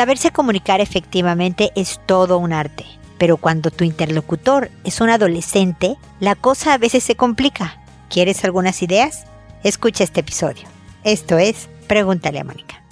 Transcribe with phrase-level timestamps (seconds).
[0.00, 2.86] Saberse comunicar efectivamente es todo un arte,
[3.18, 7.82] pero cuando tu interlocutor es un adolescente, la cosa a veces se complica.
[8.08, 9.26] ¿Quieres algunas ideas?
[9.62, 10.62] Escucha este episodio.
[11.04, 12.82] Esto es Pregúntale a Mónica.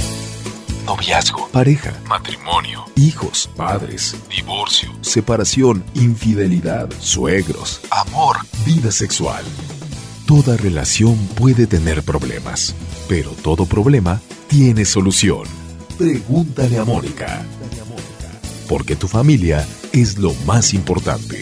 [0.84, 8.36] Noviazgo, pareja, matrimonio, hijos, padres, divorcio, separación, infidelidad, suegros, amor,
[8.66, 9.46] vida sexual.
[10.26, 12.74] Toda relación puede tener problemas,
[13.08, 15.67] pero todo problema tiene solución.
[15.98, 17.44] Pregúntale a Mónica.
[18.68, 21.40] Porque tu familia es lo más importante.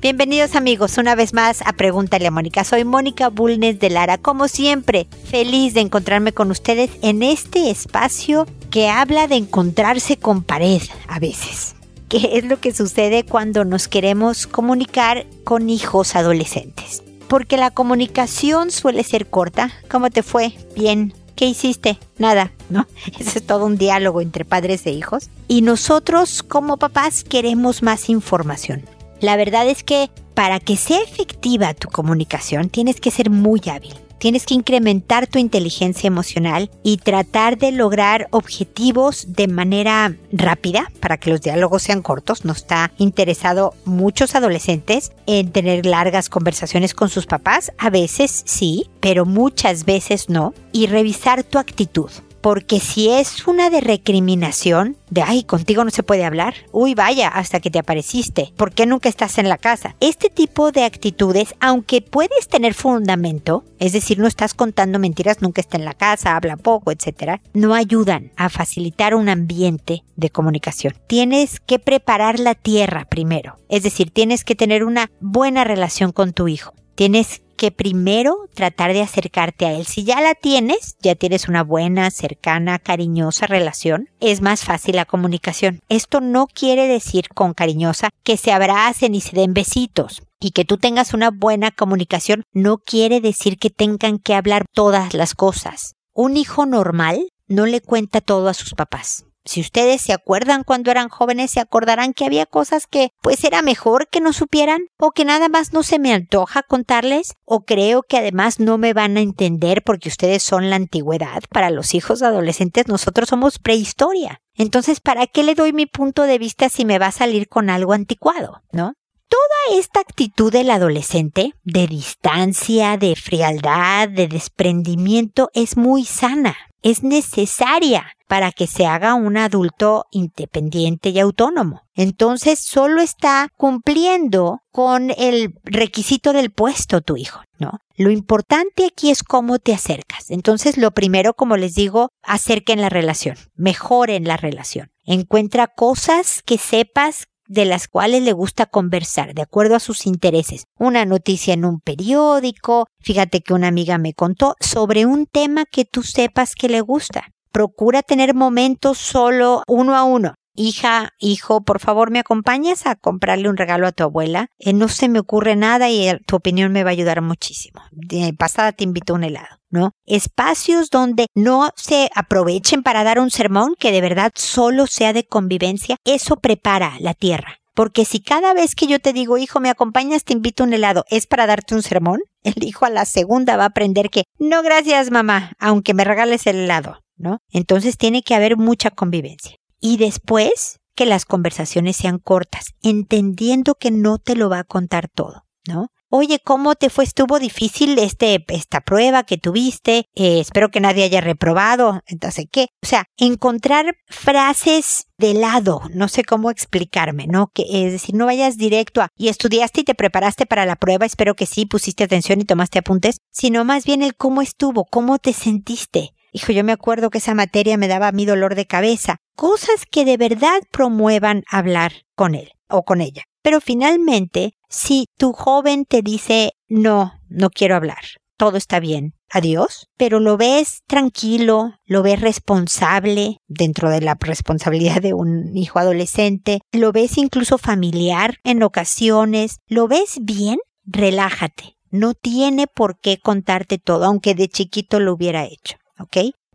[0.00, 2.64] Bienvenidos amigos una vez más a Pregúntale a Mónica.
[2.64, 4.18] Soy Mónica Bulnes de Lara.
[4.18, 10.42] Como siempre, feliz de encontrarme con ustedes en este espacio que habla de encontrarse con
[10.42, 11.76] pared a veces
[12.12, 17.02] qué es lo que sucede cuando nos queremos comunicar con hijos adolescentes.
[17.26, 19.70] Porque la comunicación suele ser corta.
[19.90, 20.52] ¿Cómo te fue?
[20.76, 21.14] Bien.
[21.36, 21.98] ¿Qué hiciste?
[22.18, 22.86] Nada, ¿no?
[23.18, 25.30] Ese es todo un diálogo entre padres e hijos.
[25.48, 28.82] Y nosotros como papás queremos más información.
[29.22, 33.94] La verdad es que para que sea efectiva tu comunicación tienes que ser muy hábil.
[34.22, 41.16] Tienes que incrementar tu inteligencia emocional y tratar de lograr objetivos de manera rápida para
[41.16, 42.44] que los diálogos sean cortos.
[42.44, 47.72] No está interesado muchos adolescentes en tener largas conversaciones con sus papás.
[47.78, 50.54] A veces sí, pero muchas veces no.
[50.70, 52.12] Y revisar tu actitud
[52.42, 57.28] porque si es una de recriminación, de ay, contigo no se puede hablar, uy, vaya,
[57.28, 59.94] hasta que te apareciste, ¿por qué nunca estás en la casa?
[60.00, 65.60] Este tipo de actitudes, aunque puedes tener fundamento, es decir, no estás contando mentiras, nunca
[65.60, 70.94] está en la casa, habla poco, etcétera, no ayudan a facilitar un ambiente de comunicación.
[71.06, 76.32] Tienes que preparar la tierra primero, es decir, tienes que tener una buena relación con
[76.32, 76.74] tu hijo.
[76.94, 79.86] Tienes que primero tratar de acercarte a él.
[79.86, 85.04] Si ya la tienes, ya tienes una buena, cercana, cariñosa relación, es más fácil la
[85.04, 85.78] comunicación.
[85.88, 90.22] Esto no quiere decir con cariñosa que se abracen y se den besitos.
[90.40, 95.14] Y que tú tengas una buena comunicación no quiere decir que tengan que hablar todas
[95.14, 95.94] las cosas.
[96.12, 99.26] Un hijo normal no le cuenta todo a sus papás.
[99.44, 103.60] Si ustedes se acuerdan cuando eran jóvenes, se acordarán que había cosas que pues era
[103.62, 108.02] mejor que no supieran o que nada más no se me antoja contarles o creo
[108.02, 111.42] que además no me van a entender porque ustedes son la antigüedad.
[111.50, 114.40] Para los hijos adolescentes nosotros somos prehistoria.
[114.54, 117.68] Entonces, ¿para qué le doy mi punto de vista si me va a salir con
[117.70, 118.62] algo anticuado?
[118.70, 118.94] ¿No?
[119.28, 127.02] Toda esta actitud del adolescente, de distancia, de frialdad, de desprendimiento, es muy sana, es
[127.02, 131.82] necesaria para que se haga un adulto independiente y autónomo.
[131.94, 137.80] Entonces solo está cumpliendo con el requisito del puesto tu hijo, ¿no?
[137.94, 140.30] Lo importante aquí es cómo te acercas.
[140.30, 144.88] Entonces lo primero, como les digo, acerquen la relación, mejoren la relación.
[145.04, 150.64] Encuentra cosas que sepas de las cuales le gusta conversar, de acuerdo a sus intereses.
[150.78, 155.84] Una noticia en un periódico, fíjate que una amiga me contó sobre un tema que
[155.84, 157.26] tú sepas que le gusta.
[157.52, 160.34] Procura tener momentos solo uno a uno.
[160.54, 164.48] Hija, hijo, por favor, ¿me acompañas a comprarle un regalo a tu abuela?
[164.58, 167.80] Eh, no se me ocurre nada y eh, tu opinión me va a ayudar muchísimo.
[167.90, 169.92] De pasada te invito a un helado, ¿no?
[170.04, 175.26] Espacios donde no se aprovechen para dar un sermón que de verdad solo sea de
[175.26, 175.96] convivencia.
[176.04, 177.58] Eso prepara la tierra.
[177.74, 180.74] Porque si cada vez que yo te digo, hijo, me acompañas, te invito a un
[180.74, 184.24] helado, es para darte un sermón, el hijo a la segunda va a aprender que,
[184.38, 187.38] no gracias mamá, aunque me regales el helado, ¿no?
[187.50, 189.56] Entonces tiene que haber mucha convivencia.
[189.80, 195.08] Y después que las conversaciones sean cortas, entendiendo que no te lo va a contar
[195.08, 195.88] todo, ¿no?
[196.14, 197.04] Oye, ¿cómo te fue?
[197.04, 200.04] ¿Estuvo difícil este, esta prueba que tuviste?
[200.14, 202.02] Eh, espero que nadie haya reprobado.
[202.04, 202.66] Entonces, ¿qué?
[202.82, 207.50] O sea, encontrar frases de lado, no sé cómo explicarme, ¿no?
[207.54, 211.06] Que, es decir, no vayas directo a, y estudiaste y te preparaste para la prueba,
[211.06, 215.18] espero que sí, pusiste atención y tomaste apuntes, sino más bien el cómo estuvo, cómo
[215.18, 216.10] te sentiste.
[216.34, 219.18] Hijo, yo me acuerdo que esa materia me daba mí dolor de cabeza.
[219.36, 223.24] Cosas que de verdad promuevan hablar con él o con ella.
[223.42, 227.98] Pero finalmente, si tu joven te dice, no, no quiero hablar,
[228.38, 235.02] todo está bien, adiós, pero lo ves tranquilo, lo ves responsable dentro de la responsabilidad
[235.02, 241.76] de un hijo adolescente, lo ves incluso familiar en ocasiones, lo ves bien, relájate.
[241.90, 245.76] No tiene por qué contarte todo, aunque de chiquito lo hubiera hecho.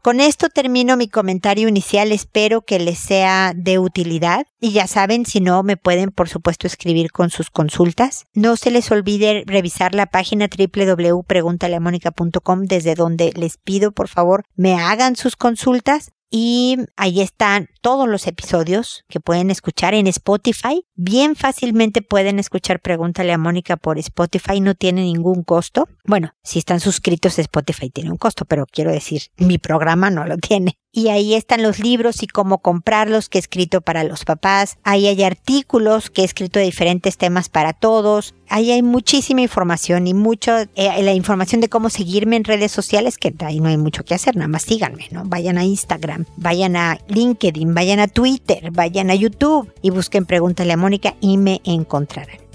[0.02, 2.14] Con esto termino mi comentario inicial.
[2.14, 4.46] Espero que les sea de utilidad.
[4.62, 8.24] Y ya saben, si no, me pueden por supuesto escribir con sus consultas.
[8.34, 14.76] No se les olvide revisar la página www.preguntaleamónica.com desde donde les pido por favor me
[14.76, 20.87] hagan sus consultas y ahí están todos los episodios que pueden escuchar en Spotify.
[21.00, 25.88] Bien fácilmente pueden escuchar Pregúntale a Mónica por Spotify, no tiene ningún costo.
[26.04, 30.26] Bueno, si están suscritos a Spotify tiene un costo, pero quiero decir, mi programa no
[30.26, 34.26] lo tiene y ahí están los libros y cómo comprarlos que he escrito para los
[34.26, 34.78] papás.
[34.84, 38.34] Ahí hay artículos que he escrito de diferentes temas para todos.
[38.50, 43.20] Ahí hay muchísima información y mucho, eh, la información de cómo seguirme en redes sociales,
[43.20, 45.24] que ahí no hay mucho que hacer, nada más síganme, ¿no?
[45.26, 50.74] Vayan a Instagram, vayan a LinkedIn, vayan a Twitter, vayan a YouTube y busquen Pregúntale
[50.74, 50.87] a Mónica
[51.22, 52.47] y me encontrarán.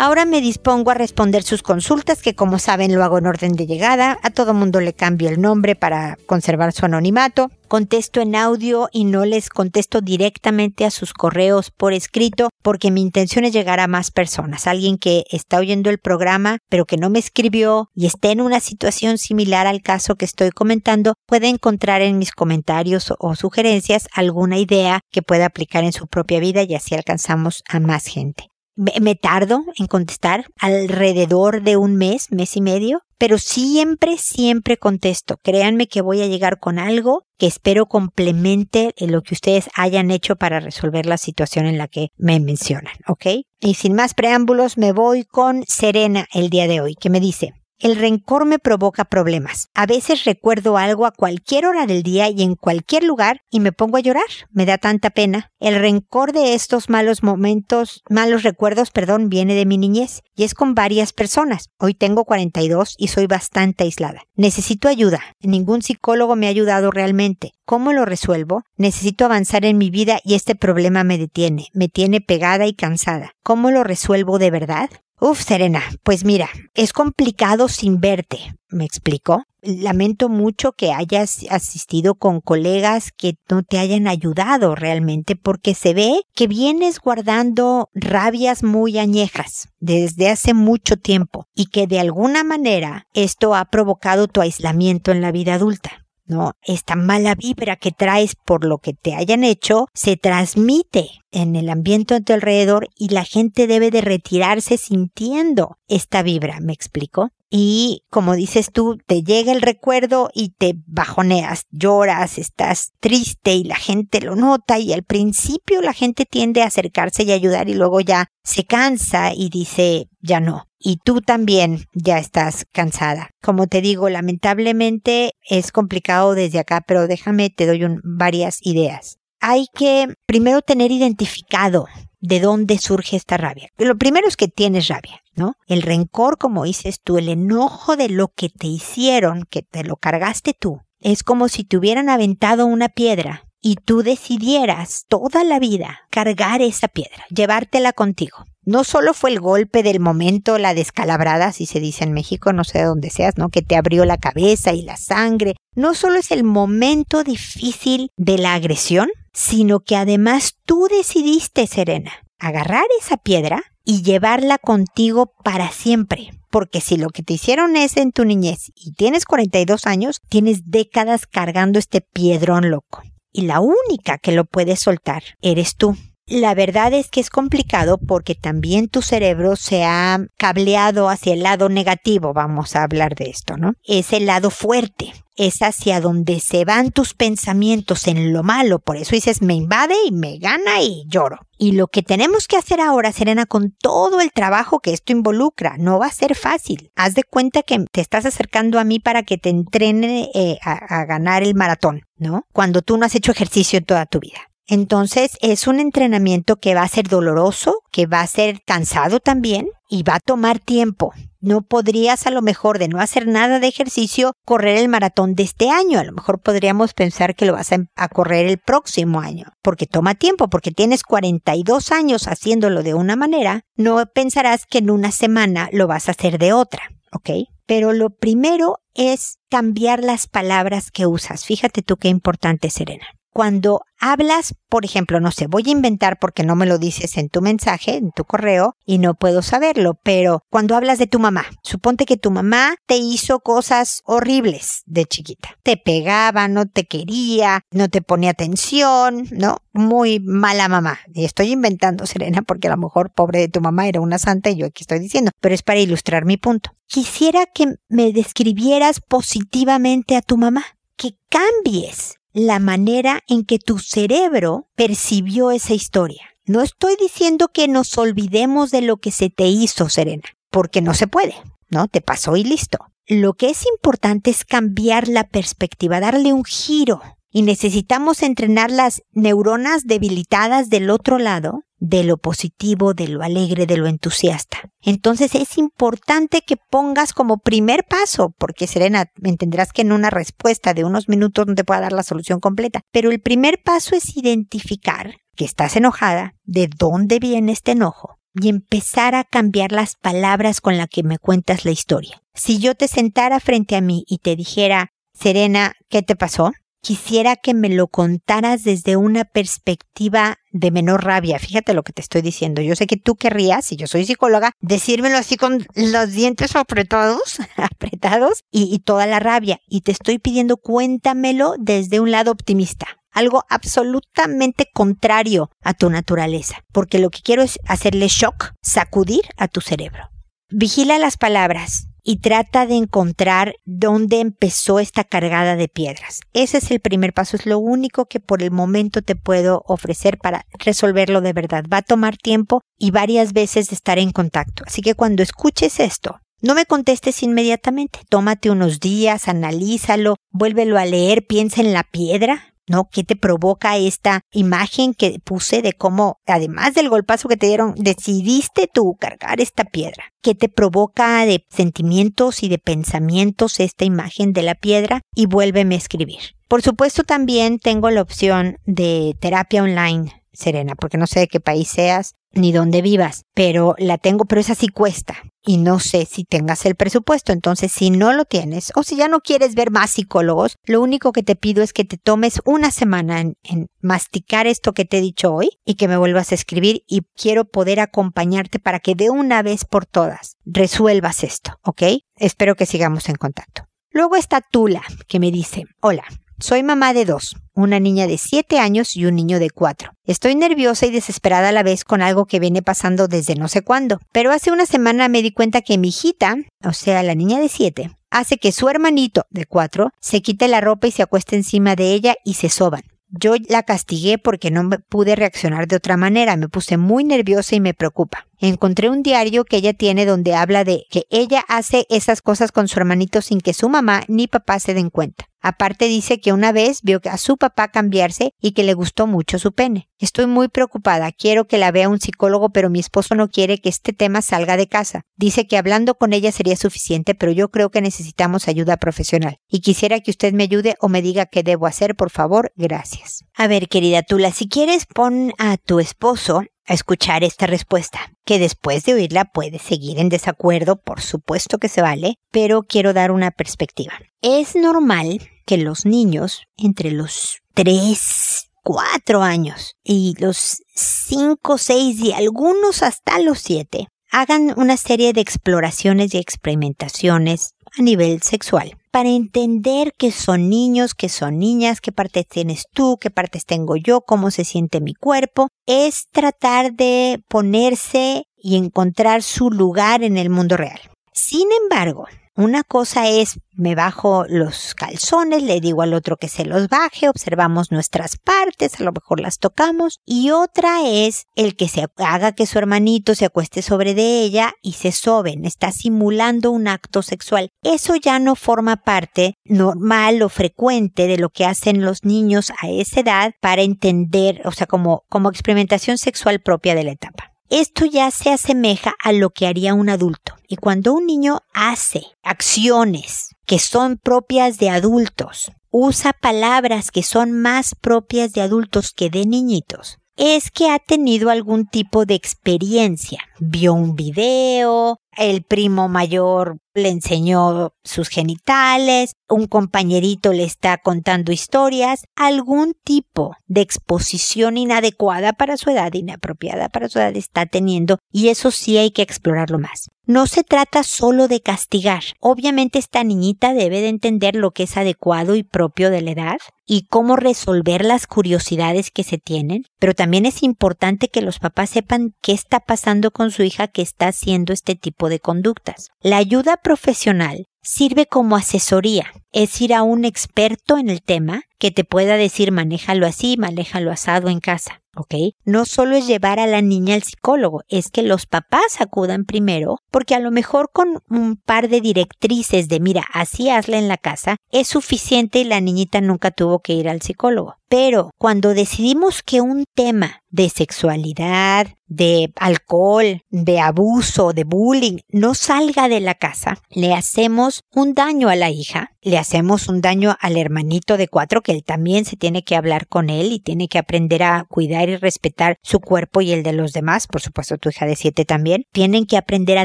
[0.00, 3.66] Ahora me dispongo a responder sus consultas, que como saben lo hago en orden de
[3.66, 4.16] llegada.
[4.22, 7.50] A todo mundo le cambio el nombre para conservar su anonimato.
[7.66, 13.02] Contesto en audio y no les contesto directamente a sus correos por escrito porque mi
[13.02, 14.68] intención es llegar a más personas.
[14.68, 18.60] Alguien que está oyendo el programa pero que no me escribió y esté en una
[18.60, 24.58] situación similar al caso que estoy comentando puede encontrar en mis comentarios o sugerencias alguna
[24.58, 28.48] idea que pueda aplicar en su propia vida y así alcanzamos a más gente
[28.78, 35.36] me, tardo en contestar alrededor de un mes, mes y medio, pero siempre, siempre contesto.
[35.42, 40.36] Créanme que voy a llegar con algo que espero complemente lo que ustedes hayan hecho
[40.36, 43.26] para resolver la situación en la que me mencionan, ¿ok?
[43.60, 47.54] Y sin más preámbulos, me voy con Serena el día de hoy, que me dice,
[47.80, 49.68] el rencor me provoca problemas.
[49.74, 53.72] A veces recuerdo algo a cualquier hora del día y en cualquier lugar y me
[53.72, 54.24] pongo a llorar.
[54.50, 55.52] Me da tanta pena.
[55.60, 60.54] El rencor de estos malos momentos, malos recuerdos, perdón, viene de mi niñez y es
[60.54, 61.70] con varias personas.
[61.78, 64.22] Hoy tengo 42 y soy bastante aislada.
[64.34, 65.20] Necesito ayuda.
[65.40, 67.52] Ningún psicólogo me ha ayudado realmente.
[67.64, 68.62] ¿Cómo lo resuelvo?
[68.76, 73.32] Necesito avanzar en mi vida y este problema me detiene, me tiene pegada y cansada.
[73.42, 74.90] ¿Cómo lo resuelvo de verdad?
[75.20, 78.38] Uf, Serena, pues mira, es complicado sin verte,
[78.68, 79.42] ¿me explico?
[79.62, 85.92] Lamento mucho que hayas asistido con colegas que no te hayan ayudado realmente porque se
[85.92, 92.44] ve que vienes guardando rabias muy añejas desde hace mucho tiempo y que de alguna
[92.44, 96.07] manera esto ha provocado tu aislamiento en la vida adulta.
[96.28, 96.52] ¿No?
[96.62, 101.68] Esta mala vibra que traes por lo que te hayan hecho se transmite en el
[101.68, 107.30] ambiente a tu alrededor y la gente debe de retirarse sintiendo esta vibra, ¿me explico?
[107.50, 113.64] Y como dices tú, te llega el recuerdo y te bajoneas, lloras, estás triste y
[113.64, 117.74] la gente lo nota y al principio la gente tiende a acercarse y ayudar y
[117.74, 120.66] luego ya se cansa y dice ya no.
[120.78, 123.30] Y tú también ya estás cansada.
[123.42, 129.66] Como te digo, lamentablemente es complicado desde acá, pero déjame, te doy varias ideas hay
[129.74, 131.86] que primero tener identificado
[132.20, 133.68] de dónde surge esta rabia.
[133.78, 135.22] Lo primero es que tienes rabia,
[135.66, 139.96] El rencor, como dices tú, el enojo de lo que te hicieron, que te lo
[139.96, 145.58] cargaste tú, es como si te hubieran aventado una piedra y tú decidieras toda la
[145.58, 148.44] vida cargar esa piedra, llevártela contigo.
[148.64, 152.64] No solo fue el golpe del momento, la descalabrada, si se dice en México, no
[152.64, 153.48] sé de dónde seas, ¿no?
[153.48, 155.54] Que te abrió la cabeza y la sangre.
[155.74, 162.12] No solo es el momento difícil de la agresión, sino que además tú decidiste, Serena,
[162.38, 166.30] agarrar esa piedra y llevarla contigo para siempre.
[166.50, 170.70] Porque si lo que te hicieron es en tu niñez y tienes 42 años, tienes
[170.70, 173.02] décadas cargando este piedrón loco.
[173.32, 175.96] Y la única que lo puede soltar eres tú.
[176.28, 181.42] La verdad es que es complicado porque también tu cerebro se ha cableado hacia el
[181.42, 183.72] lado negativo, vamos a hablar de esto, ¿no?
[183.82, 188.98] Es el lado fuerte, es hacia donde se van tus pensamientos en lo malo, por
[188.98, 191.38] eso dices me invade y me gana y lloro.
[191.56, 195.76] Y lo que tenemos que hacer ahora, Serena, con todo el trabajo que esto involucra,
[195.78, 196.90] no va a ser fácil.
[196.94, 201.00] Haz de cuenta que te estás acercando a mí para que te entrene eh, a,
[201.00, 202.44] a ganar el maratón, ¿no?
[202.52, 204.40] Cuando tú no has hecho ejercicio toda tu vida.
[204.68, 209.68] Entonces es un entrenamiento que va a ser doloroso, que va a ser cansado también
[209.88, 211.14] y va a tomar tiempo.
[211.40, 215.44] No podrías a lo mejor de no hacer nada de ejercicio correr el maratón de
[215.44, 215.98] este año.
[215.98, 219.46] A lo mejor podríamos pensar que lo vas a, correr el próximo año.
[219.62, 223.62] Porque toma tiempo, porque tienes 42 años haciéndolo de una manera.
[223.76, 226.82] No pensarás que en una semana lo vas a hacer de otra.
[227.12, 227.30] ¿Ok?
[227.66, 231.46] Pero lo primero es cambiar las palabras que usas.
[231.46, 233.06] Fíjate tú qué importante, Serena.
[233.38, 237.28] Cuando hablas, por ejemplo, no sé, voy a inventar porque no me lo dices en
[237.28, 241.46] tu mensaje, en tu correo, y no puedo saberlo, pero cuando hablas de tu mamá,
[241.62, 245.50] suponte que tu mamá te hizo cosas horribles de chiquita.
[245.62, 249.58] Te pegaba, no te quería, no te ponía atención, ¿no?
[249.72, 250.98] Muy mala mamá.
[251.14, 254.50] Y estoy inventando, Serena, porque a lo mejor pobre de tu mamá era una santa
[254.50, 256.72] y yo aquí estoy diciendo, pero es para ilustrar mi punto.
[256.88, 260.64] Quisiera que me describieras positivamente a tu mamá,
[260.96, 266.22] que cambies la manera en que tu cerebro percibió esa historia.
[266.46, 270.94] No estoy diciendo que nos olvidemos de lo que se te hizo, Serena, porque no
[270.94, 271.34] se puede,
[271.68, 271.88] ¿no?
[271.88, 272.78] Te pasó y listo.
[273.06, 277.00] Lo que es importante es cambiar la perspectiva, darle un giro.
[277.30, 283.66] Y necesitamos entrenar las neuronas debilitadas del otro lado de lo positivo, de lo alegre,
[283.66, 284.70] de lo entusiasta.
[284.82, 290.74] Entonces es importante que pongas como primer paso, porque Serena, entenderás que en una respuesta
[290.74, 294.16] de unos minutos no te pueda dar la solución completa, pero el primer paso es
[294.16, 300.60] identificar que estás enojada, de dónde viene este enojo y empezar a cambiar las palabras
[300.60, 302.22] con las que me cuentas la historia.
[302.34, 306.52] Si yo te sentara frente a mí y te dijera, Serena, ¿qué te pasó?
[306.82, 311.38] Quisiera que me lo contaras desde una perspectiva de menor rabia.
[311.38, 312.62] Fíjate lo que te estoy diciendo.
[312.62, 317.38] Yo sé que tú querrías, si yo soy psicóloga, decírmelo así con los dientes apretados,
[317.56, 319.60] apretados y, y toda la rabia.
[319.66, 326.64] Y te estoy pidiendo cuéntamelo desde un lado optimista algo absolutamente contrario a tu naturaleza,
[326.72, 330.10] porque lo que quiero es hacerle shock, sacudir a tu cerebro.
[330.50, 336.22] Vigila las palabras, y trata de encontrar dónde empezó esta cargada de piedras.
[336.32, 340.16] Ese es el primer paso, es lo único que por el momento te puedo ofrecer
[340.16, 341.66] para resolverlo de verdad.
[341.70, 344.64] Va a tomar tiempo y varias veces de estar en contacto.
[344.66, 348.00] Así que cuando escuches esto, no me contestes inmediatamente.
[348.08, 352.88] Tómate unos días, analízalo, vuélvelo a leer, piensa en la piedra, ¿no?
[352.90, 357.74] ¿Qué te provoca esta imagen que puse de cómo, además del golpazo que te dieron,
[357.76, 360.12] decidiste tú cargar esta piedra?
[360.22, 365.00] ¿Qué te provoca de sentimientos y de pensamientos esta imagen de la piedra?
[365.14, 366.20] Y vuélveme a escribir.
[366.48, 371.40] Por supuesto también tengo la opción de terapia online Serena, porque no sé de qué
[371.40, 376.04] país seas ni dónde vivas, pero la tengo, pero esa sí cuesta y no sé
[376.04, 377.32] si tengas el presupuesto.
[377.32, 381.12] Entonces, si no lo tienes o si ya no quieres ver más psicólogos, lo único
[381.12, 384.98] que te pido es que te tomes una semana en, en masticar esto que te
[384.98, 388.94] he dicho hoy y que me vuelvas a escribir y quiero poder acompañarte para que
[388.94, 391.82] de una vez por todas resuelvas esto, ¿ok?
[392.16, 393.62] Espero que sigamos en contacto.
[393.90, 396.04] Luego está Tula, que me dice, hola,
[396.40, 399.92] soy mamá de dos, una niña de siete años y un niño de cuatro.
[400.04, 403.62] Estoy nerviosa y desesperada a la vez con algo que viene pasando desde no sé
[403.62, 407.40] cuándo, pero hace una semana me di cuenta que mi hijita, o sea, la niña
[407.40, 411.36] de siete, hace que su hermanito de cuatro se quite la ropa y se acueste
[411.36, 412.82] encima de ella y se soban.
[413.10, 417.60] Yo la castigué porque no pude reaccionar de otra manera, me puse muy nerviosa y
[417.60, 418.27] me preocupa.
[418.40, 422.68] Encontré un diario que ella tiene donde habla de que ella hace esas cosas con
[422.68, 425.28] su hermanito sin que su mamá ni papá se den cuenta.
[425.40, 429.38] Aparte dice que una vez vio a su papá cambiarse y que le gustó mucho
[429.38, 429.88] su pene.
[429.98, 433.68] Estoy muy preocupada, quiero que la vea un psicólogo, pero mi esposo no quiere que
[433.68, 435.02] este tema salga de casa.
[435.16, 439.38] Dice que hablando con ella sería suficiente, pero yo creo que necesitamos ayuda profesional.
[439.48, 442.52] Y quisiera que usted me ayude o me diga qué debo hacer, por favor.
[442.56, 443.24] Gracias.
[443.34, 448.38] A ver, querida Tula, si quieres pon a tu esposo a escuchar esta respuesta, que
[448.38, 453.10] después de oírla puede seguir en desacuerdo, por supuesto que se vale, pero quiero dar
[453.10, 453.94] una perspectiva.
[454.20, 462.12] Es normal que los niños entre los 3, 4 años y los 5, 6 y
[462.12, 469.08] algunos hasta los 7 hagan una serie de exploraciones y experimentaciones a nivel sexual para
[469.08, 474.00] entender que son niños, que son niñas, qué partes tienes tú, qué partes tengo yo,
[474.00, 480.30] cómo se siente mi cuerpo, es tratar de ponerse y encontrar su lugar en el
[480.30, 480.80] mundo real.
[481.12, 482.06] Sin embargo,
[482.38, 487.08] una cosa es, me bajo los calzones, le digo al otro que se los baje,
[487.08, 492.30] observamos nuestras partes, a lo mejor las tocamos, y otra es el que se haga
[492.30, 497.02] que su hermanito se acueste sobre de ella y se soben, está simulando un acto
[497.02, 497.50] sexual.
[497.64, 502.68] Eso ya no forma parte normal o frecuente de lo que hacen los niños a
[502.68, 507.27] esa edad para entender, o sea, como, como experimentación sexual propia de la etapa.
[507.50, 510.34] Esto ya se asemeja a lo que haría un adulto.
[510.48, 517.32] Y cuando un niño hace acciones que son propias de adultos, usa palabras que son
[517.32, 523.20] más propias de adultos que de niñitos, es que ha tenido algún tipo de experiencia
[523.38, 531.32] vio un video, el primo mayor le enseñó sus genitales, un compañerito le está contando
[531.32, 537.98] historias, algún tipo de exposición inadecuada para su edad, inapropiada para su edad está teniendo
[538.12, 539.88] y eso sí hay que explorarlo más.
[540.06, 542.02] No se trata solo de castigar.
[542.20, 546.38] Obviamente esta niñita debe de entender lo que es adecuado y propio de la edad
[546.64, 551.70] y cómo resolver las curiosidades que se tienen, pero también es importante que los papás
[551.70, 555.88] sepan qué está pasando con su hija que está haciendo este tipo de conductas.
[556.00, 561.70] La ayuda profesional sirve como asesoría, es ir a un experto en el tema que
[561.70, 564.80] te pueda decir manéjalo así, manéjalo asado en casa.
[564.98, 565.14] ¿ok?
[565.44, 569.78] No solo es llevar a la niña al psicólogo, es que los papás acudan primero,
[569.90, 573.96] porque a lo mejor con un par de directrices de mira, así hazla en la
[573.96, 577.54] casa, es suficiente y la niñita nunca tuvo que ir al psicólogo.
[577.68, 585.34] Pero cuando decidimos que un tema de sexualidad, de alcohol, de abuso, de bullying, no
[585.34, 590.16] salga de la casa, le hacemos un daño a la hija, le hacemos un daño
[590.20, 593.68] al hermanito de cuatro, que él también se tiene que hablar con él y tiene
[593.68, 597.56] que aprender a cuidar y respetar su cuerpo y el de los demás, por supuesto
[597.56, 599.64] tu hija de siete también, tienen que aprender a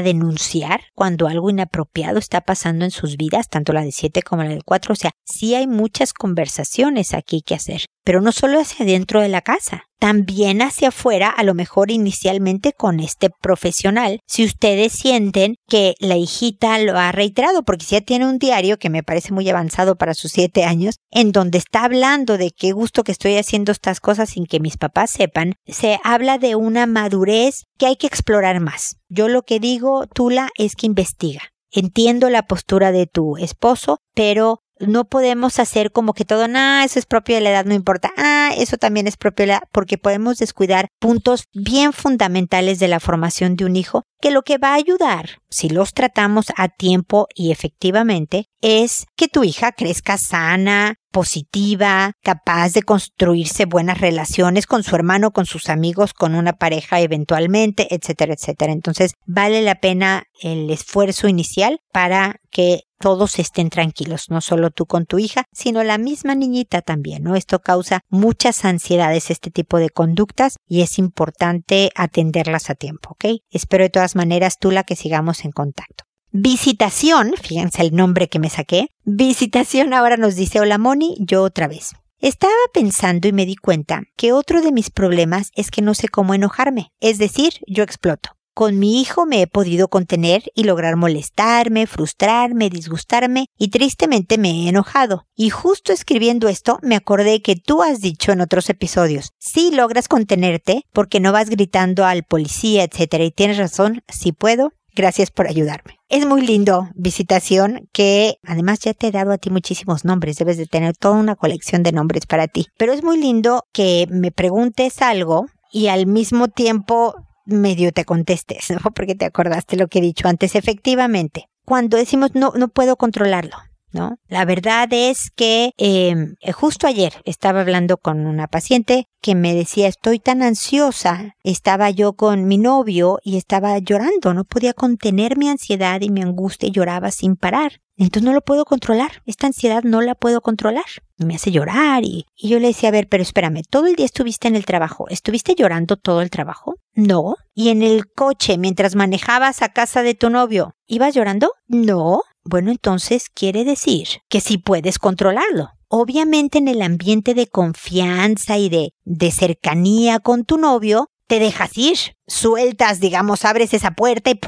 [0.00, 4.48] denunciar cuando algo inapropiado está pasando en sus vidas, tanto la de siete como la
[4.48, 8.86] de cuatro, o sea, sí hay muchas conversaciones aquí que hacer pero no solo hacia
[8.86, 14.44] dentro de la casa, también hacia afuera, a lo mejor inicialmente con este profesional, si
[14.44, 18.90] ustedes sienten que la hijita lo ha reiterado, porque si ya tiene un diario que
[18.90, 23.02] me parece muy avanzado para sus siete años, en donde está hablando de qué gusto
[23.02, 27.64] que estoy haciendo estas cosas sin que mis papás sepan, se habla de una madurez
[27.78, 28.96] que hay que explorar más.
[29.08, 31.40] Yo lo que digo, Tula, es que investiga.
[31.70, 36.98] Entiendo la postura de tu esposo, pero no podemos hacer como que todo, ah, eso
[36.98, 39.68] es propio de la edad, no importa, ah, eso también es propio de la edad,
[39.72, 44.58] porque podemos descuidar puntos bien fundamentales de la formación de un hijo, que lo que
[44.58, 50.18] va a ayudar, si los tratamos a tiempo y efectivamente, es que tu hija crezca
[50.18, 56.54] sana, positiva, capaz de construirse buenas relaciones con su hermano, con sus amigos, con una
[56.54, 58.72] pareja eventualmente, etcétera, etcétera.
[58.72, 64.86] Entonces, vale la pena el esfuerzo inicial para que todos estén tranquilos, no solo tú
[64.86, 67.36] con tu hija, sino la misma niñita también, ¿no?
[67.36, 73.40] Esto causa muchas ansiedades, este tipo de conductas, y es importante atenderlas a tiempo, ¿ok?
[73.50, 76.04] Espero de todas maneras, tú la que sigamos en contacto.
[76.36, 78.88] Visitación, fíjense el nombre que me saqué.
[79.04, 81.92] Visitación ahora nos dice, hola Moni, yo otra vez.
[82.18, 86.08] Estaba pensando y me di cuenta que otro de mis problemas es que no sé
[86.08, 88.30] cómo enojarme, es decir, yo exploto.
[88.52, 94.50] Con mi hijo me he podido contener y lograr molestarme, frustrarme, disgustarme y tristemente me
[94.50, 95.28] he enojado.
[95.36, 100.08] Y justo escribiendo esto me acordé que tú has dicho en otros episodios, si logras
[100.08, 105.48] contenerte porque no vas gritando al policía, etcétera, y tienes razón, si puedo, Gracias por
[105.48, 105.98] ayudarme.
[106.08, 110.56] Es muy lindo, visitación, que además ya te he dado a ti muchísimos nombres, debes
[110.56, 112.68] de tener toda una colección de nombres para ti.
[112.78, 118.70] Pero es muy lindo que me preguntes algo y al mismo tiempo medio te contestes,
[118.70, 118.78] ¿no?
[118.94, 120.54] Porque te acordaste lo que he dicho antes.
[120.54, 123.56] Efectivamente, cuando decimos no, no puedo controlarlo,
[123.94, 124.18] ¿no?
[124.28, 129.88] La verdad es que em, justo ayer estaba hablando con una paciente que me decía
[129.88, 135.48] estoy tan ansiosa, estaba yo con mi novio y estaba llorando, no podía contener mi
[135.48, 137.80] ansiedad y mi angustia y lloraba sin parar.
[137.96, 140.84] Entonces no lo puedo controlar, esta ansiedad no la puedo controlar.
[141.16, 144.04] Me hace llorar y, y yo le decía, a ver, pero espérame, todo el día
[144.04, 146.74] estuviste en el trabajo, ¿estuviste llorando todo el trabajo?
[146.94, 147.36] No.
[147.54, 151.52] ¿Y en el coche mientras manejabas a casa de tu novio, ibas llorando?
[151.68, 152.22] No.
[152.44, 155.70] Bueno, entonces quiere decir que sí puedes controlarlo.
[155.88, 161.98] Obviamente en el ambiente de confianza y de, cercanía con tu novio, te dejas ir,
[162.26, 164.38] sueltas, digamos, abres esa puerta y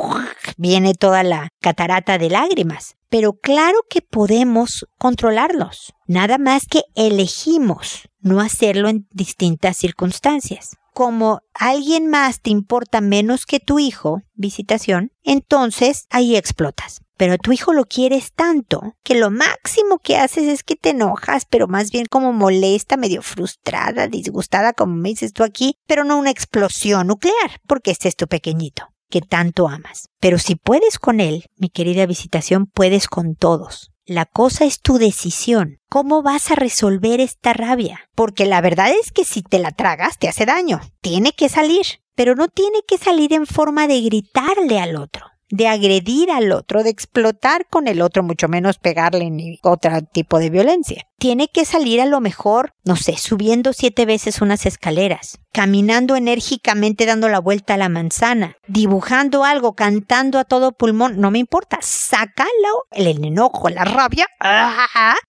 [0.59, 2.97] viene toda la catarata de lágrimas.
[3.09, 11.41] Pero claro que podemos controlarlos, nada más que elegimos no hacerlo en distintas circunstancias como
[11.53, 17.03] alguien más te importa menos que tu hijo, visitación, entonces ahí explotas.
[17.19, 21.45] Pero tu hijo lo quieres tanto que lo máximo que haces es que te enojas,
[21.45, 26.19] pero más bien como molesta, medio frustrada, disgustada, como me dices tú aquí, pero no
[26.19, 30.09] una explosión nuclear, porque este es tu pequeñito que tanto amas.
[30.19, 33.91] Pero si puedes con él, mi querida visitación, puedes con todos.
[34.09, 35.81] La cosa es tu decisión.
[35.89, 38.09] ¿Cómo vas a resolver esta rabia?
[38.15, 40.81] Porque la verdad es que si te la tragas te hace daño.
[41.01, 41.85] Tiene que salir.
[42.15, 45.27] Pero no tiene que salir en forma de gritarle al otro.
[45.51, 50.39] De agredir al otro, de explotar con el otro, mucho menos pegarle ni otro tipo
[50.39, 51.05] de violencia.
[51.19, 57.07] Tiene que salir a lo mejor, no sé, subiendo siete veces unas escaleras, caminando enérgicamente
[57.07, 61.79] dando la vuelta a la manzana, dibujando algo, cantando a todo pulmón, no me importa,
[61.81, 64.27] sácalo, el enojo, la rabia,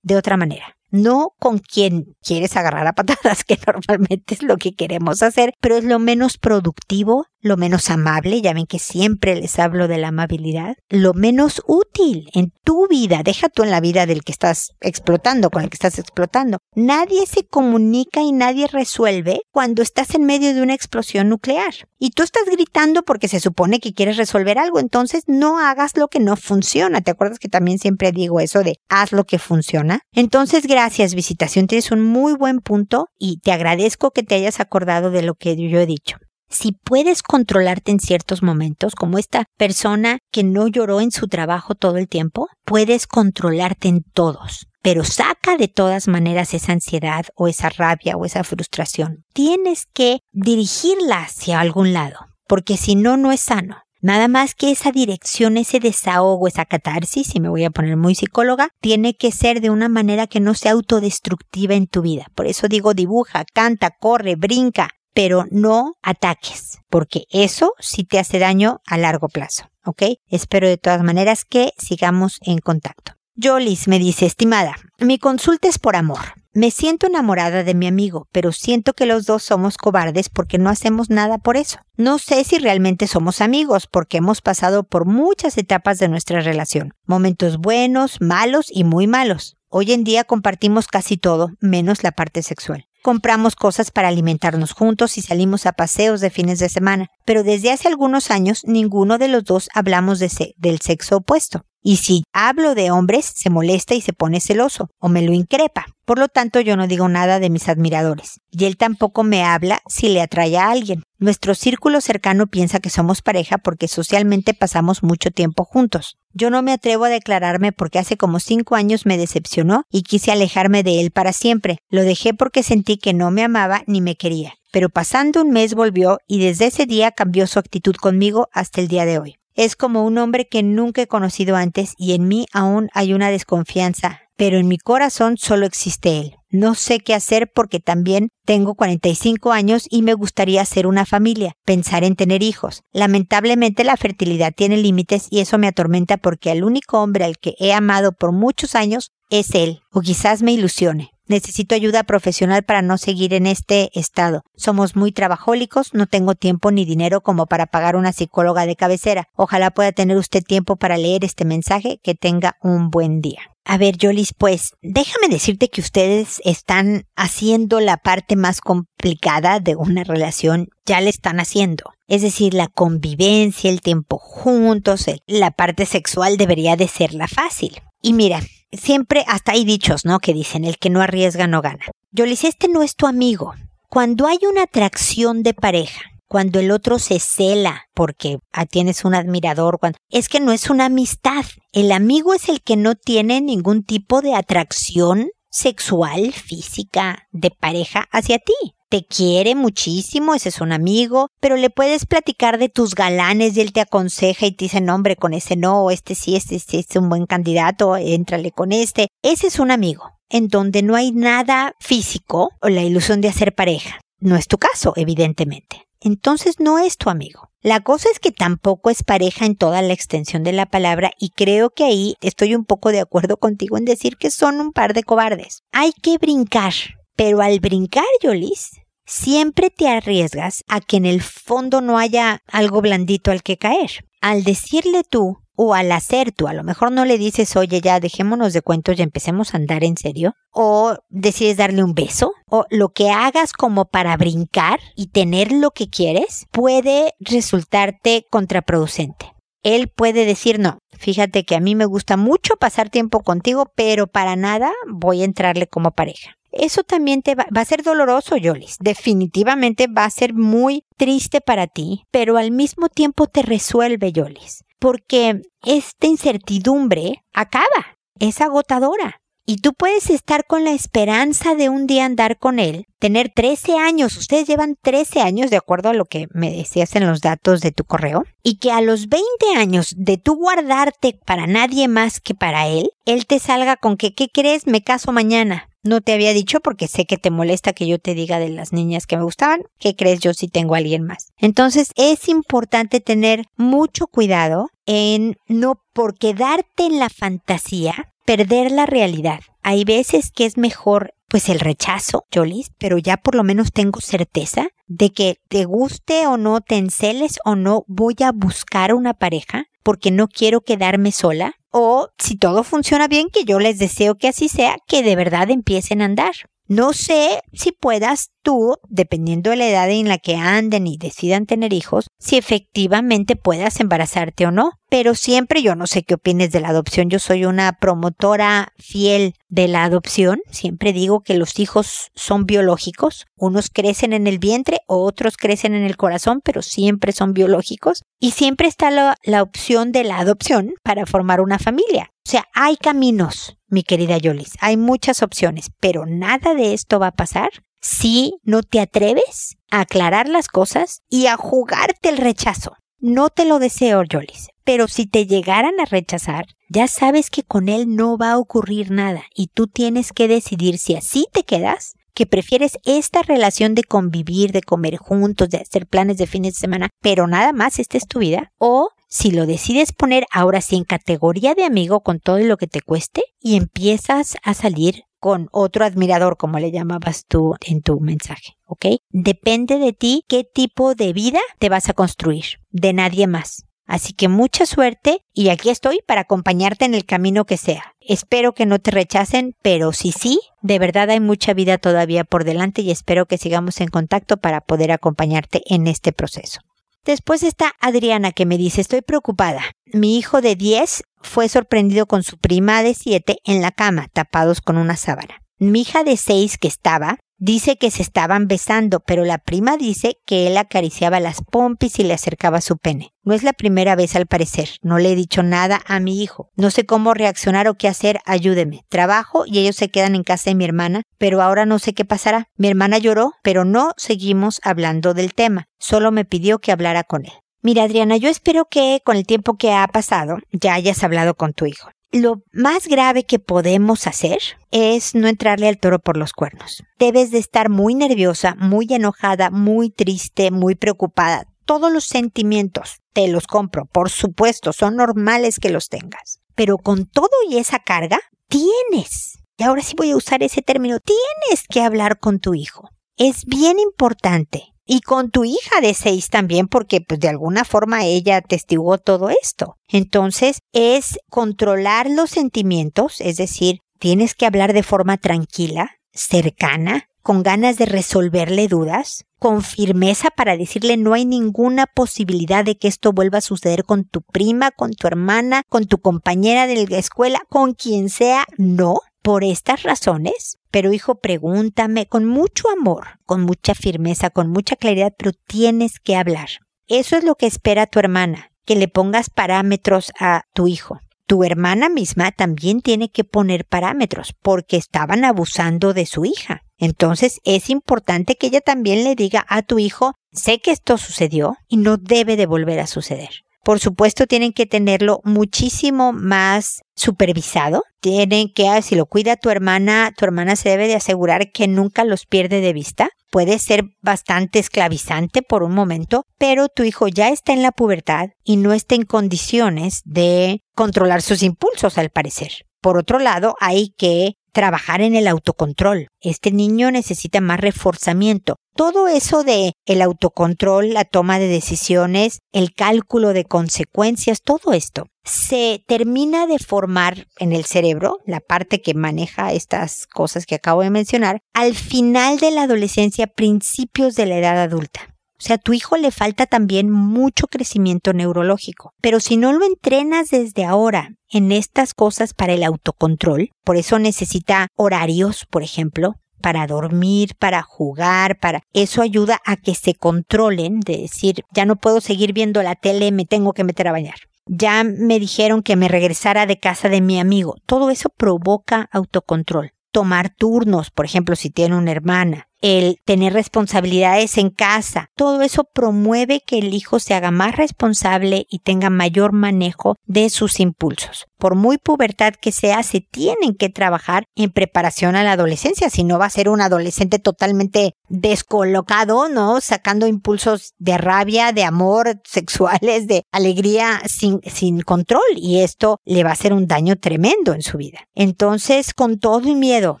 [0.02, 4.74] de otra manera no con quien quieres agarrar a patadas, que normalmente es lo que
[4.74, 9.58] queremos hacer, pero es lo menos productivo, lo menos amable, ya ven que siempre les
[9.58, 14.06] hablo de la amabilidad, lo menos útil en tu vida, deja tú en la vida
[14.06, 16.58] del que estás explotando, con el que estás explotando.
[16.74, 21.74] Nadie se comunica y nadie resuelve cuando estás en medio de una explosión nuclear.
[21.98, 26.08] Y tú estás gritando porque se supone que quieres resolver algo, entonces no hagas lo
[26.08, 27.02] que no funciona.
[27.02, 30.00] ¿Te acuerdas que también siempre digo eso de haz lo que funciona?
[30.12, 35.10] Entonces, gracias, visitación, tienes un muy buen punto y te agradezco que te hayas acordado
[35.10, 36.16] de lo que yo he dicho
[36.54, 41.74] si puedes controlarte en ciertos momentos, como esta persona que no lloró en su trabajo
[41.74, 44.66] todo el tiempo, puedes controlarte en todos.
[44.82, 49.24] Pero saca de todas maneras esa ansiedad o esa rabia o esa frustración.
[49.32, 53.84] Tienes que dirigirla hacia algún lado, porque si no, no es sano.
[54.04, 58.14] Nada más que esa dirección, ese desahogo, esa catarsis, si me voy a poner muy
[58.14, 62.26] psicóloga, tiene que ser de una manera que no sea autodestructiva en tu vida.
[62.34, 68.38] Por eso digo dibuja, canta, corre, brinca, pero no ataques, porque eso sí te hace
[68.38, 70.02] daño a largo plazo, ¿ok?
[70.28, 73.12] Espero de todas maneras que sigamos en contacto.
[73.40, 76.20] Jolis me dice, estimada, mi consulta es por amor.
[76.52, 80.70] Me siento enamorada de mi amigo, pero siento que los dos somos cobardes porque no
[80.70, 81.78] hacemos nada por eso.
[81.96, 86.94] No sé si realmente somos amigos porque hemos pasado por muchas etapas de nuestra relación,
[87.06, 89.56] momentos buenos, malos y muy malos.
[89.68, 95.18] Hoy en día compartimos casi todo, menos la parte sexual compramos cosas para alimentarnos juntos
[95.18, 99.28] y salimos a paseos de fines de semana, pero desde hace algunos años ninguno de
[99.28, 101.66] los dos hablamos de del sexo opuesto.
[101.86, 105.84] Y si hablo de hombres, se molesta y se pone celoso, o me lo increpa.
[106.06, 108.40] Por lo tanto, yo no digo nada de mis admiradores.
[108.50, 111.02] Y él tampoco me habla si le atrae a alguien.
[111.18, 116.16] Nuestro círculo cercano piensa que somos pareja porque socialmente pasamos mucho tiempo juntos.
[116.32, 120.32] Yo no me atrevo a declararme porque hace como cinco años me decepcionó y quise
[120.32, 121.80] alejarme de él para siempre.
[121.90, 124.54] Lo dejé porque sentí que no me amaba ni me quería.
[124.72, 128.88] Pero pasando un mes volvió y desde ese día cambió su actitud conmigo hasta el
[128.88, 129.36] día de hoy.
[129.54, 133.30] Es como un hombre que nunca he conocido antes y en mí aún hay una
[133.30, 136.36] desconfianza, pero en mi corazón solo existe él.
[136.50, 141.52] No sé qué hacer porque también tengo 45 años y me gustaría hacer una familia,
[141.64, 142.82] pensar en tener hijos.
[142.92, 147.54] Lamentablemente la fertilidad tiene límites y eso me atormenta porque el único hombre al que
[147.60, 151.13] he amado por muchos años es él, o quizás me ilusione.
[151.26, 154.42] Necesito ayuda profesional para no seguir en este estado.
[154.56, 159.28] Somos muy trabajólicos, no tengo tiempo ni dinero como para pagar una psicóloga de cabecera.
[159.34, 162.00] Ojalá pueda tener usted tiempo para leer este mensaje.
[162.02, 163.40] Que tenga un buen día.
[163.64, 169.74] A ver, Jolis, pues déjame decirte que ustedes están haciendo la parte más complicada de
[169.74, 171.84] una relación, ya le están haciendo.
[172.06, 177.80] Es decir, la convivencia, el tiempo juntos, la parte sexual debería de ser la fácil.
[178.02, 178.42] Y mira,
[178.76, 180.18] siempre hasta hay dichos, ¿no?
[180.18, 181.84] Que dicen, el que no arriesga no gana.
[182.10, 183.54] Yo le este no es tu amigo.
[183.88, 188.38] Cuando hay una atracción de pareja, cuando el otro se cela porque
[188.70, 191.44] tienes un admirador, cuando, es que no es una amistad.
[191.72, 198.06] El amigo es el que no tiene ningún tipo de atracción sexual, física, de pareja
[198.10, 202.94] hacia ti te quiere muchísimo, ese es un amigo, pero le puedes platicar de tus
[202.94, 206.36] galanes y él te aconseja y te dice, no, hombre, con ese no, este sí,
[206.36, 209.08] este este es un buen candidato, éntrale con este.
[209.20, 213.52] Ese es un amigo, en donde no hay nada físico o la ilusión de hacer
[213.52, 213.98] pareja.
[214.20, 215.88] No es tu caso, evidentemente.
[216.00, 217.48] Entonces no es tu amigo.
[217.62, 221.30] La cosa es que tampoco es pareja en toda la extensión de la palabra y
[221.30, 224.94] creo que ahí estoy un poco de acuerdo contigo en decir que son un par
[224.94, 225.62] de cobardes.
[225.72, 226.74] Hay que brincar,
[227.16, 232.80] pero al brincar, Yolis, siempre te arriesgas a que en el fondo no haya algo
[232.80, 234.06] blandito al que caer.
[234.20, 238.00] Al decirle tú o al hacer tú, a lo mejor no le dices, oye, ya
[238.00, 242.64] dejémonos de cuentos y empecemos a andar en serio, o decides darle un beso, o
[242.70, 249.32] lo que hagas como para brincar y tener lo que quieres, puede resultarte contraproducente.
[249.62, 254.06] Él puede decir, no, fíjate que a mí me gusta mucho pasar tiempo contigo, pero
[254.06, 258.76] para nada voy a entrarle como pareja eso también te va, a ser doloroso, Yolis.
[258.80, 264.64] Definitivamente va a ser muy triste para ti, pero al mismo tiempo te resuelve, Yolis.
[264.78, 269.20] Porque esta incertidumbre acaba, es agotadora.
[269.46, 273.76] Y tú puedes estar con la esperanza de un día andar con él, tener 13
[273.76, 277.60] años, ustedes llevan 13 años de acuerdo a lo que me decías en los datos
[277.60, 279.26] de tu correo, y que a los 20
[279.58, 284.14] años de tú guardarte para nadie más que para él, él te salga con que,
[284.14, 284.66] ¿qué crees?
[284.66, 285.68] Me caso mañana.
[285.84, 288.72] No te había dicho porque sé que te molesta que yo te diga de las
[288.72, 289.62] niñas que me gustaban.
[289.78, 291.28] ¿Qué crees yo si tengo a alguien más?
[291.36, 298.86] Entonces es importante tener mucho cuidado en no por quedarte en la fantasía, perder la
[298.86, 299.40] realidad.
[299.62, 304.00] Hay veces que es mejor pues el rechazo, Jolis, pero ya por lo menos tengo
[304.00, 309.14] certeza de que te guste o no, te enceles o no, voy a buscar una
[309.14, 311.56] pareja porque no quiero quedarme sola.
[311.72, 315.50] O si todo funciona bien, que yo les deseo que así sea, que de verdad
[315.50, 316.34] empiecen a andar.
[316.66, 321.44] No sé si puedas tú, dependiendo de la edad en la que anden y decidan
[321.44, 324.72] tener hijos, si efectivamente puedas embarazarte o no.
[324.88, 327.10] Pero siempre yo no sé qué opines de la adopción.
[327.10, 330.40] Yo soy una promotora fiel de la adopción.
[330.50, 333.26] Siempre digo que los hijos son biológicos.
[333.36, 338.04] Unos crecen en el vientre, otros crecen en el corazón, pero siempre son biológicos.
[338.20, 342.10] Y siempre está la, la opción de la adopción para formar una familia.
[342.26, 344.54] O sea, hay caminos, mi querida Yolis.
[344.60, 347.50] Hay muchas opciones, pero nada de esto va a pasar
[347.82, 352.76] si no te atreves a aclarar las cosas y a jugarte el rechazo.
[352.98, 357.68] No te lo deseo, Yolis, pero si te llegaran a rechazar, ya sabes que con
[357.68, 361.92] él no va a ocurrir nada y tú tienes que decidir si así te quedas,
[362.14, 366.60] que prefieres esta relación de convivir, de comer juntos, de hacer planes de fines de
[366.60, 370.74] semana, pero nada más esta es tu vida, o si lo decides poner ahora sí
[370.74, 375.48] en categoría de amigo con todo lo que te cueste y empiezas a salir con
[375.52, 378.86] otro admirador, como le llamabas tú en tu mensaje, ¿ok?
[379.10, 383.66] Depende de ti qué tipo de vida te vas a construir, de nadie más.
[383.86, 387.94] Así que mucha suerte y aquí estoy para acompañarte en el camino que sea.
[388.00, 392.42] Espero que no te rechacen, pero si sí, de verdad hay mucha vida todavía por
[392.42, 396.58] delante y espero que sigamos en contacto para poder acompañarte en este proceso.
[397.04, 399.62] Después está Adriana que me dice, estoy preocupada.
[399.92, 404.62] Mi hijo de 10 fue sorprendido con su prima de 7 en la cama, tapados
[404.62, 405.42] con una sábana.
[405.58, 410.18] Mi hija de 6 que estaba, dice que se estaban besando, pero la prima dice
[410.26, 413.12] que él acariciaba las pompis y le acercaba su pene.
[413.22, 414.70] No es la primera vez al parecer.
[414.82, 416.50] No le he dicho nada a mi hijo.
[416.56, 418.20] No sé cómo reaccionar o qué hacer.
[418.26, 418.84] Ayúdeme.
[418.88, 422.04] Trabajo y ellos se quedan en casa de mi hermana, pero ahora no sé qué
[422.04, 422.48] pasará.
[422.56, 425.66] Mi hermana lloró, pero no seguimos hablando del tema.
[425.78, 427.32] Solo me pidió que hablara con él.
[427.62, 431.54] Mira, Adriana, yo espero que con el tiempo que ha pasado ya hayas hablado con
[431.54, 434.38] tu hijo lo más grave que podemos hacer
[434.70, 436.82] es no entrarle al toro por los cuernos.
[436.98, 441.46] Debes de estar muy nerviosa, muy enojada, muy triste, muy preocupada.
[441.64, 446.40] Todos los sentimientos te los compro, por supuesto, son normales que los tengas.
[446.54, 450.98] Pero con todo y esa carga, tienes, y ahora sí voy a usar ese término,
[451.00, 452.90] tienes que hablar con tu hijo.
[453.16, 458.04] Es bien importante y con tu hija de seis también, porque pues de alguna forma
[458.04, 459.76] ella testiguó todo esto.
[459.88, 467.42] Entonces es controlar los sentimientos, es decir, tienes que hablar de forma tranquila, cercana, con
[467.42, 473.12] ganas de resolverle dudas, con firmeza para decirle no hay ninguna posibilidad de que esto
[473.12, 477.40] vuelva a suceder con tu prima, con tu hermana, con tu compañera de la escuela,
[477.48, 483.74] con quien sea, no por estas razones, pero hijo, pregúntame con mucho amor, con mucha
[483.74, 486.48] firmeza, con mucha claridad, pero tienes que hablar.
[486.88, 491.00] Eso es lo que espera tu hermana, que le pongas parámetros a tu hijo.
[491.26, 496.60] Tu hermana misma también tiene que poner parámetros porque estaban abusando de su hija.
[496.76, 501.56] Entonces es importante que ella también le diga a tu hijo, sé que esto sucedió
[501.66, 503.43] y no debe de volver a suceder.
[503.64, 507.82] Por supuesto, tienen que tenerlo muchísimo más supervisado.
[508.00, 511.66] Tienen que, ah, si lo cuida tu hermana, tu hermana se debe de asegurar que
[511.66, 513.08] nunca los pierde de vista.
[513.30, 518.28] Puede ser bastante esclavizante por un momento, pero tu hijo ya está en la pubertad
[518.44, 522.52] y no está en condiciones de controlar sus impulsos, al parecer.
[522.82, 526.08] Por otro lado, hay que trabajar en el autocontrol.
[526.22, 528.56] Este niño necesita más reforzamiento.
[528.74, 535.04] Todo eso de el autocontrol, la toma de decisiones, el cálculo de consecuencias, todo esto
[535.24, 540.82] se termina de formar en el cerebro, la parte que maneja estas cosas que acabo
[540.82, 545.13] de mencionar, al final de la adolescencia, principios de la edad adulta.
[545.44, 548.94] Sea, a tu hijo le falta también mucho crecimiento neurológico.
[549.02, 553.98] Pero si no lo entrenas desde ahora en estas cosas para el autocontrol, por eso
[553.98, 560.80] necesita horarios, por ejemplo, para dormir, para jugar, para eso ayuda a que se controlen
[560.80, 564.20] de decir, ya no puedo seguir viendo la tele, me tengo que meter a bañar.
[564.46, 567.56] Ya me dijeron que me regresara de casa de mi amigo.
[567.66, 569.72] Todo eso provoca autocontrol.
[569.92, 575.10] Tomar turnos, por ejemplo, si tiene una hermana el tener responsabilidades en casa.
[575.16, 580.30] Todo eso promueve que el hijo se haga más responsable y tenga mayor manejo de
[580.30, 581.26] sus impulsos.
[581.36, 586.04] Por muy pubertad que sea, se tienen que trabajar en preparación a la adolescencia, si
[586.04, 589.60] no va a ser un adolescente totalmente descolocado, ¿no?
[589.60, 596.24] Sacando impulsos de rabia, de amor, sexuales, de alegría sin, sin control y esto le
[596.24, 598.08] va a hacer un daño tremendo en su vida.
[598.14, 600.00] Entonces, con todo y miedo,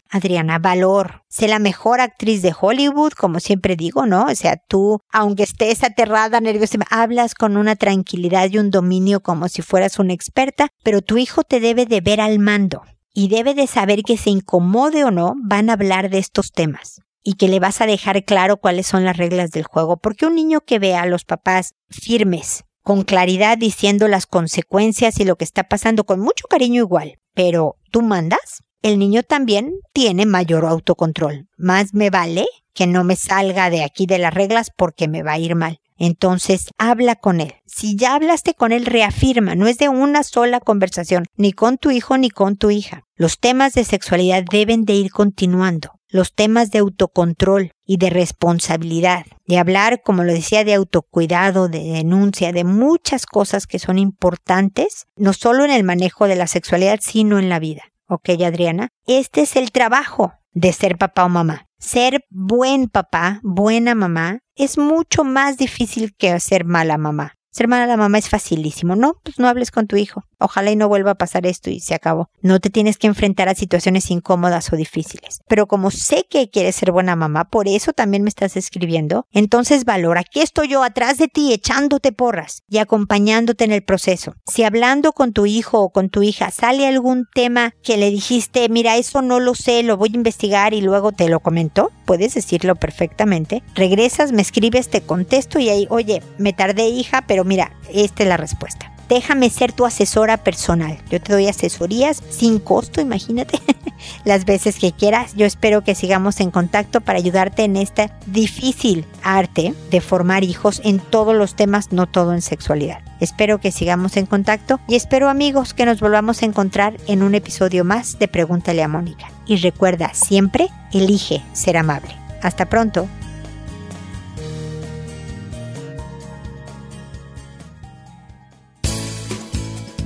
[0.08, 4.26] Adriana, valor, sé la mejor actriz de Hollywood, como siempre digo, ¿no?
[4.26, 9.48] O sea, tú, aunque estés aterrada, nerviosa, hablas con una tranquilidad y un dominio como
[9.48, 13.54] si fueras una experta, pero tu hijo te debe de ver al mando y debe
[13.54, 17.48] de saber que se incomode o no, van a hablar de estos temas y que
[17.48, 20.78] le vas a dejar claro cuáles son las reglas del juego, porque un niño que
[20.78, 26.04] vea a los papás firmes, con claridad diciendo las consecuencias y lo que está pasando,
[26.04, 31.48] con mucho cariño igual, pero tú mandas, el niño también tiene mayor autocontrol.
[31.56, 32.44] Más me vale
[32.74, 35.80] que no me salga de aquí de las reglas porque me va a ir mal.
[35.96, 37.54] Entonces, habla con él.
[37.64, 39.54] Si ya hablaste con él, reafirma.
[39.54, 43.04] No es de una sola conversación, ni con tu hijo ni con tu hija.
[43.16, 45.92] Los temas de sexualidad deben de ir continuando.
[46.08, 51.84] Los temas de autocontrol y de responsabilidad, de hablar, como lo decía, de autocuidado, de
[51.84, 56.98] denuncia, de muchas cosas que son importantes, no solo en el manejo de la sexualidad,
[57.00, 57.93] sino en la vida.
[58.08, 58.88] ¿Ok, Adriana?
[59.06, 61.66] Este es el trabajo de ser papá o mamá.
[61.78, 67.34] Ser buen papá, buena mamá, es mucho más difícil que ser mala mamá.
[67.50, 68.96] Ser mala la mamá es facilísimo.
[68.96, 70.22] No, pues no hables con tu hijo.
[70.44, 72.28] Ojalá y no vuelva a pasar esto y se acabó.
[72.42, 75.40] No te tienes que enfrentar a situaciones incómodas o difíciles.
[75.48, 79.86] Pero como sé que quieres ser buena mamá, por eso también me estás escribiendo, entonces
[79.86, 80.20] valora.
[80.20, 84.34] Aquí estoy yo atrás de ti echándote porras y acompañándote en el proceso.
[84.46, 88.68] Si hablando con tu hijo o con tu hija sale algún tema que le dijiste,
[88.68, 92.34] mira, eso no lo sé, lo voy a investigar y luego te lo comentó, puedes
[92.34, 93.62] decirlo perfectamente.
[93.74, 98.28] Regresas, me escribes, te contesto y ahí, oye, me tardé hija, pero mira, esta es
[98.28, 98.93] la respuesta.
[99.08, 100.98] Déjame ser tu asesora personal.
[101.10, 103.60] Yo te doy asesorías sin costo, imagínate,
[104.24, 105.34] las veces que quieras.
[105.34, 110.80] Yo espero que sigamos en contacto para ayudarte en esta difícil arte de formar hijos
[110.84, 113.02] en todos los temas, no todo en sexualidad.
[113.20, 117.34] Espero que sigamos en contacto y espero amigos que nos volvamos a encontrar en un
[117.34, 119.30] episodio más de Pregúntale a Mónica.
[119.46, 122.14] Y recuerda, siempre elige ser amable.
[122.42, 123.08] Hasta pronto.